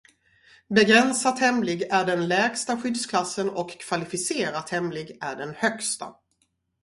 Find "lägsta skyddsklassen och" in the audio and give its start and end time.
2.27-3.71